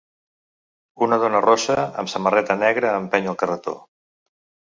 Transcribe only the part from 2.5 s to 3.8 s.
negra empeny el carretó.